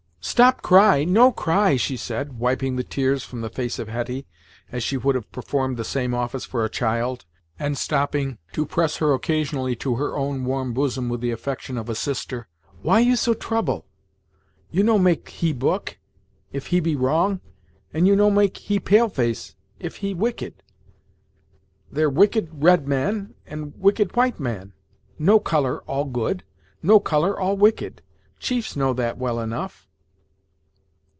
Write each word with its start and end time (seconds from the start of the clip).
"Stop 0.23 0.61
cry 0.61 1.03
no 1.03 1.31
cry" 1.31 1.75
she 1.77 1.97
said, 1.97 2.33
wiping 2.37 2.75
the 2.75 2.83
tears 2.83 3.23
from 3.23 3.41
the 3.41 3.49
face 3.49 3.79
of 3.79 3.87
Hetty, 3.89 4.27
as 4.71 4.83
she 4.83 4.95
would 4.95 5.15
have 5.15 5.31
performed 5.31 5.77
the 5.77 5.83
same 5.83 6.13
office 6.13 6.45
for 6.45 6.63
a 6.63 6.69
child, 6.69 7.25
and 7.57 7.75
stopping 7.77 8.37
to 8.53 8.65
press 8.67 8.97
her 8.97 9.13
occasionally 9.13 9.75
to 9.77 9.95
her 9.95 10.15
own 10.15 10.45
warm 10.45 10.73
bosom 10.73 11.09
with 11.09 11.21
the 11.21 11.31
affection 11.31 11.75
of 11.75 11.89
a 11.89 11.95
sister. 11.95 12.47
"Why 12.83 12.99
you 12.99 13.15
so 13.15 13.33
trouble? 13.33 13.87
You 14.69 14.83
no 14.83 14.97
make 14.99 15.27
he 15.27 15.53
book, 15.53 15.97
if 16.53 16.67
he 16.67 16.79
be 16.79 16.95
wrong, 16.95 17.41
and 17.91 18.05
you 18.07 18.15
no 18.15 18.29
make 18.29 18.57
he 18.57 18.79
pale 18.79 19.09
face 19.09 19.55
if 19.79 19.97
he 19.97 20.13
wicked. 20.13 20.61
There 21.91 22.11
wicked 22.11 22.47
red 22.63 22.87
man, 22.87 23.33
and 23.47 23.73
wicked 23.75 24.15
white 24.15 24.39
man 24.39 24.73
no 25.17 25.39
colour 25.39 25.81
all 25.87 26.05
good 26.05 26.43
no 26.83 26.99
colour 26.99 27.37
all 27.39 27.57
wicked. 27.57 28.03
Chiefs 28.39 28.75
know 28.75 28.93
that 28.93 29.17
well 29.17 29.39
enough." 29.39 29.87